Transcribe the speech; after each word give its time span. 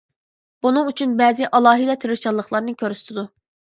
بۇنىڭ 0.65 0.87
ئۈچۈن 0.91 1.13
بەزى 1.21 1.49
ئالاھىدە 1.57 1.99
تىرىشچانلىقلارنى 2.05 2.77
كۆرسىتىدۇ. 2.83 3.27